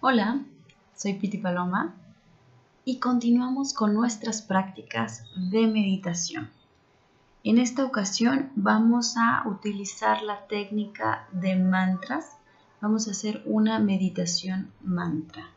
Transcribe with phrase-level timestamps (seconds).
[0.00, 0.38] Hola,
[0.94, 1.92] soy Piti Paloma
[2.84, 6.50] y continuamos con nuestras prácticas de meditación.
[7.42, 12.36] En esta ocasión vamos a utilizar la técnica de mantras.
[12.80, 15.48] Vamos a hacer una meditación mantra.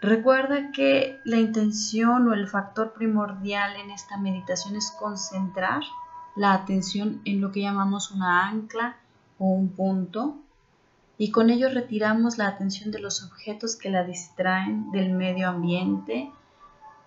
[0.00, 5.82] Recuerda que la intención o el factor primordial en esta meditación es concentrar
[6.34, 8.96] la atención en lo que llamamos una ancla
[9.38, 10.38] o un punto
[11.16, 16.32] y con ello retiramos la atención de los objetos que la distraen del medio ambiente,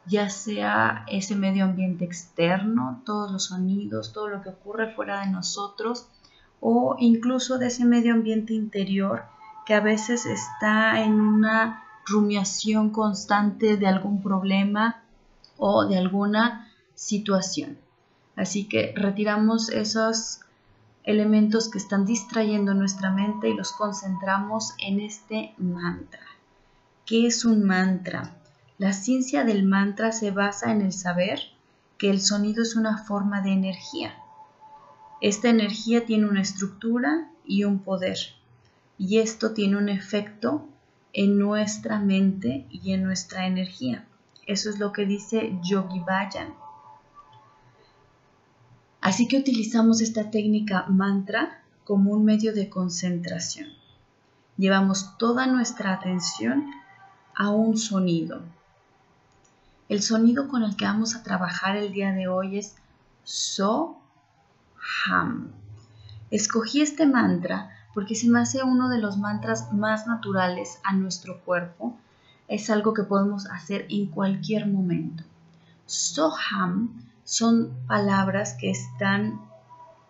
[0.06, 5.28] ya sea ese medio ambiente externo, todos los sonidos, todo lo que ocurre fuera de
[5.28, 6.08] nosotros,
[6.62, 9.24] o incluso de ese medio ambiente interior
[9.66, 15.04] que a veces está en una rumiación constante de algún problema
[15.58, 17.78] o de alguna situación.
[18.38, 20.40] Así que retiramos esos
[21.08, 26.20] elementos que están distrayendo nuestra mente y los concentramos en este mantra.
[27.06, 28.36] ¿Qué es un mantra?
[28.78, 31.40] La ciencia del mantra se basa en el saber
[31.98, 34.16] que el sonido es una forma de energía.
[35.22, 38.18] Esta energía tiene una estructura y un poder,
[38.98, 40.68] y esto tiene un efecto
[41.14, 44.06] en nuestra mente y en nuestra energía.
[44.46, 46.54] Eso es lo que dice Yogi Bayan.
[49.08, 53.70] Así que utilizamos esta técnica mantra como un medio de concentración.
[54.58, 56.66] Llevamos toda nuestra atención
[57.34, 58.42] a un sonido.
[59.88, 62.76] El sonido con el que vamos a trabajar el día de hoy es
[63.24, 63.98] So
[65.06, 65.52] Ham.
[66.30, 71.40] Escogí este mantra porque se me hace uno de los mantras más naturales a nuestro
[71.46, 71.98] cuerpo.
[72.50, 75.24] Es algo que podemos hacer en cualquier momento.
[75.86, 79.42] Soham son palabras que están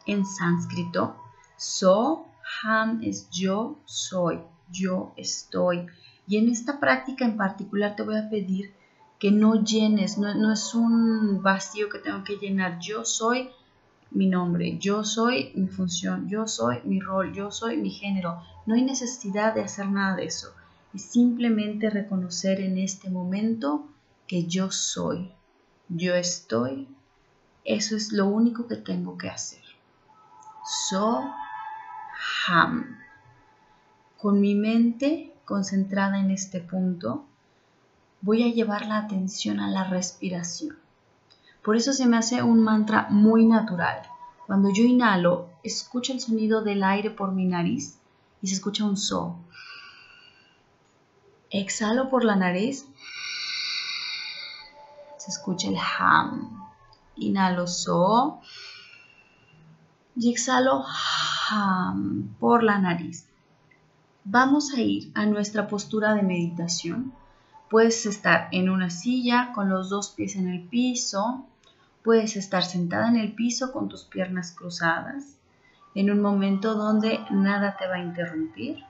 [0.05, 1.15] en sánscrito.
[1.57, 2.27] So,
[2.61, 5.87] ham es yo soy, yo estoy.
[6.27, 8.71] Y en esta práctica en particular te voy a pedir
[9.17, 12.77] que no llenes, no, no es un vacío que tengo que llenar.
[12.79, 13.49] Yo soy
[14.11, 18.43] mi nombre, yo soy mi función, yo soy mi rol, yo soy mi género.
[18.67, 20.49] No hay necesidad de hacer nada de eso.
[20.93, 23.87] Es simplemente reconocer en este momento
[24.27, 25.31] que yo soy,
[25.89, 26.87] yo estoy,
[27.67, 29.61] eso es lo único que tengo que hacer.
[30.89, 31.29] So
[32.47, 32.97] ham.
[34.17, 37.25] Con mi mente concentrada en este punto,
[38.21, 40.77] voy a llevar la atención a la respiración.
[41.61, 44.01] Por eso se me hace un mantra muy natural.
[44.45, 47.99] Cuando yo inhalo, escucho el sonido del aire por mi nariz
[48.41, 49.35] y se escucha un so.
[51.49, 52.87] Exhalo por la nariz,
[55.17, 56.56] se escucha el ham.
[57.19, 58.41] Inhalo so.
[60.15, 60.83] Y exhalo
[62.39, 63.27] por la nariz.
[64.23, 67.13] Vamos a ir a nuestra postura de meditación.
[67.69, 71.45] Puedes estar en una silla con los dos pies en el piso.
[72.03, 75.37] Puedes estar sentada en el piso con tus piernas cruzadas
[75.97, 78.83] en un momento donde nada te va a interrumpir.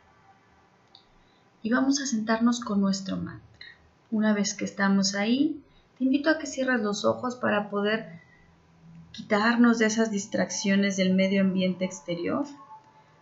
[1.63, 3.65] Y vamos a sentarnos con nuestro mantra.
[4.11, 5.63] Una vez que estamos ahí,
[5.97, 8.21] te invito a que cierres los ojos para poder
[9.11, 12.45] quitarnos de esas distracciones del medio ambiente exterior.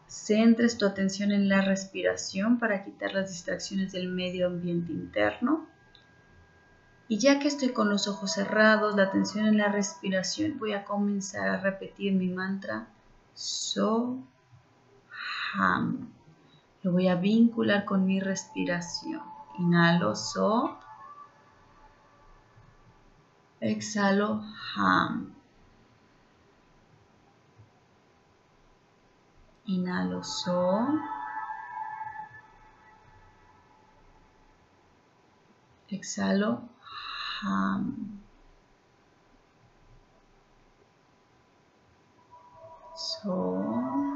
[0.08, 5.66] Centres tu atención en la respiración para quitar las distracciones del medio ambiente interno.
[7.08, 10.84] Y ya que estoy con los ojos cerrados, la atención en la respiración, voy a
[10.84, 12.88] comenzar a repetir mi mantra
[13.34, 14.18] So
[15.54, 16.10] Ham.
[16.84, 19.22] Lo voy a vincular con mi respiración.
[19.60, 20.78] Inhalo So.
[23.62, 24.44] Exhalo
[24.76, 25.34] Ham.
[29.68, 31.00] Inhalo So.
[35.92, 36.68] Exhalo
[37.42, 38.22] Ham.
[42.96, 44.15] So.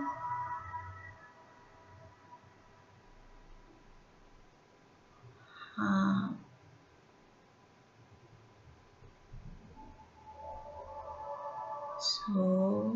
[12.00, 12.96] So.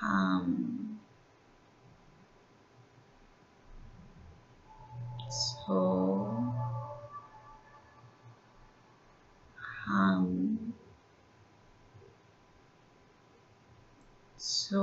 [0.00, 0.98] hum,
[5.28, 6.52] so
[9.86, 10.72] hum,
[14.38, 14.82] so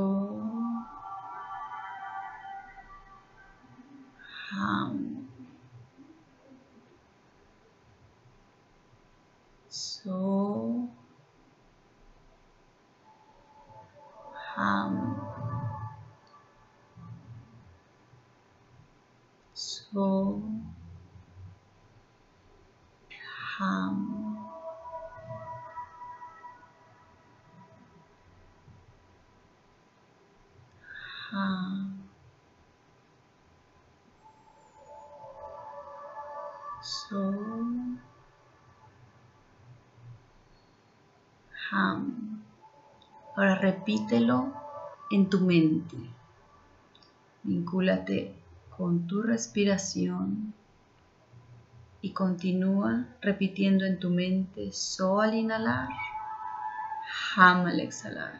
[4.51, 5.17] hum,
[19.57, 20.39] so
[23.57, 23.98] ham
[36.81, 37.21] so
[41.69, 42.01] ham
[43.36, 44.54] ahora repítelo
[45.09, 45.98] en tu mente.
[47.44, 48.47] Vincúlate
[48.78, 50.54] con tu respiración
[52.02, 55.90] y continúa repitiendo en tu mente So al inhalar,
[57.36, 58.40] Ham al exhalar.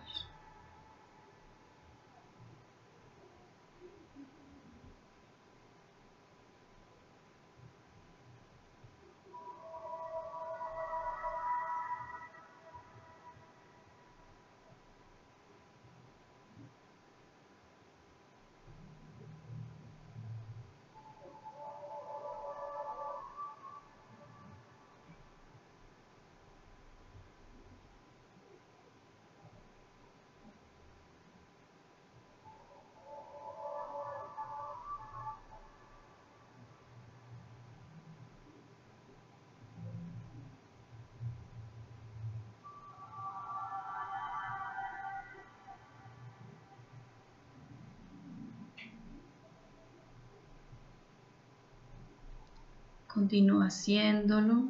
[53.18, 54.66] Continúa haciéndolo.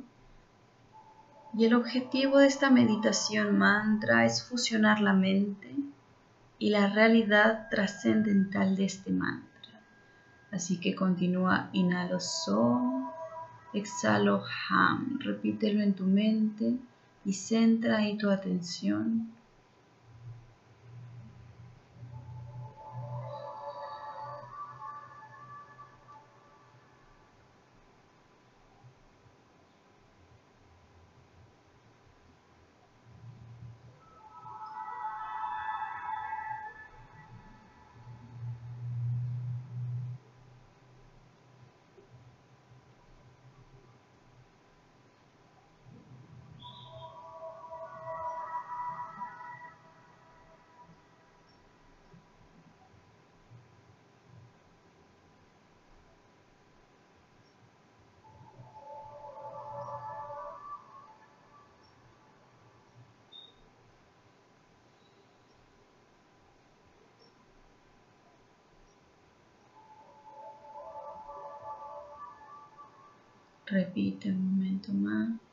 [1.57, 5.75] Y el objetivo de esta meditación mantra es fusionar la mente
[6.57, 9.81] y la realidad trascendental de este mantra.
[10.49, 13.11] Así que continúa, inhalo so,
[13.73, 16.77] exhalo ham, repítelo en tu mente
[17.25, 19.29] y centra ahí tu atención
[73.69, 75.46] Repite un momento más.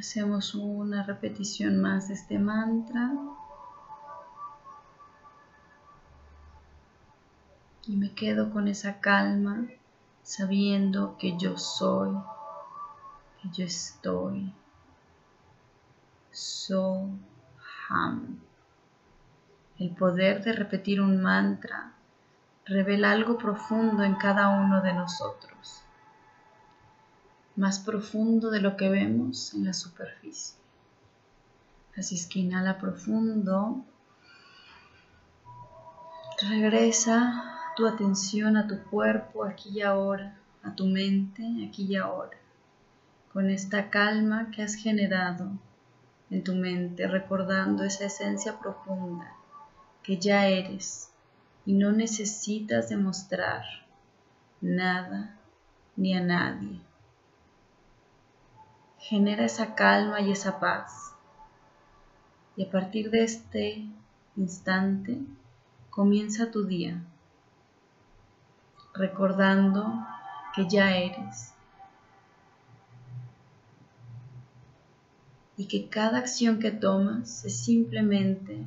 [0.00, 3.12] Hacemos una repetición más de este mantra.
[7.86, 9.66] Y me quedo con esa calma,
[10.22, 12.16] sabiendo que yo soy,
[13.42, 14.54] que yo estoy.
[16.30, 17.10] So
[17.90, 18.40] Ham.
[19.78, 21.92] El poder de repetir un mantra
[22.64, 25.84] revela algo profundo en cada uno de nosotros
[27.56, 30.56] más profundo de lo que vemos en la superficie.
[31.96, 33.84] Así es que inhala profundo.
[36.48, 42.36] Regresa tu atención a tu cuerpo aquí y ahora, a tu mente aquí y ahora,
[43.32, 45.50] con esta calma que has generado
[46.30, 49.34] en tu mente, recordando esa esencia profunda
[50.02, 51.10] que ya eres
[51.66, 53.64] y no necesitas demostrar
[54.60, 55.36] nada
[55.96, 56.80] ni a nadie
[59.10, 61.16] genera esa calma y esa paz.
[62.56, 63.84] Y a partir de este
[64.36, 65.18] instante
[65.90, 67.02] comienza tu día
[68.94, 70.06] recordando
[70.54, 71.52] que ya eres
[75.56, 78.64] y que cada acción que tomas es simplemente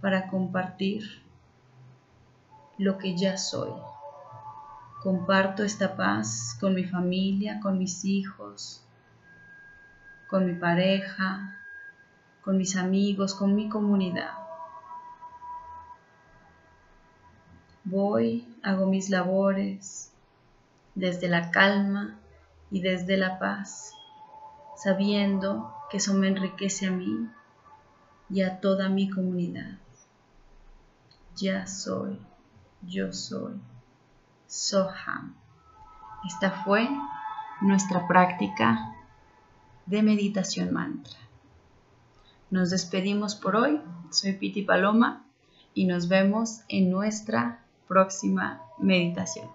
[0.00, 1.04] para compartir
[2.78, 3.72] lo que ya soy.
[5.02, 8.80] Comparto esta paz con mi familia, con mis hijos,
[10.34, 11.60] con mi pareja,
[12.42, 14.32] con mis amigos, con mi comunidad.
[17.84, 20.12] Voy, hago mis labores
[20.96, 22.18] desde la calma
[22.72, 23.94] y desde la paz,
[24.76, 27.30] sabiendo que eso me enriquece a mí
[28.28, 29.78] y a toda mi comunidad.
[31.36, 32.18] Ya soy,
[32.82, 33.54] yo soy,
[34.48, 35.36] Soham.
[36.26, 36.88] Esta fue
[37.60, 38.93] nuestra práctica
[39.86, 41.18] de meditación mantra.
[42.50, 43.80] Nos despedimos por hoy.
[44.10, 45.26] Soy Piti Paloma
[45.74, 49.48] y nos vemos en nuestra próxima meditación.